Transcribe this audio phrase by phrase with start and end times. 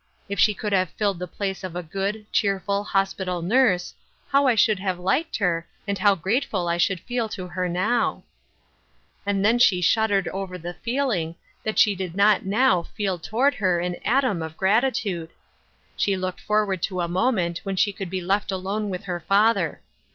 [0.27, 3.93] If she could have filled the place of a good, cheerful, hospital nurse,
[4.29, 8.23] how I should have liked her, and how grateful I should feel to her now!"
[9.27, 13.79] And then she shuddered over the feeling that she did not now feel toward her
[13.79, 15.29] an atom of gratitude!
[15.95, 19.81] She looked forward to a moment when she could be left alone with her father.